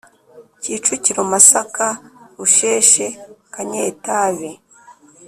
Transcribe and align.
Kicukiro 0.61 1.21
Masaka 1.31 1.87
Rusheshe 2.37 3.05
Kanyetabi 3.53 4.51